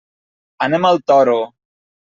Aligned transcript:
Anem 0.69 0.89
al 0.91 0.99
Toro. 1.13 1.39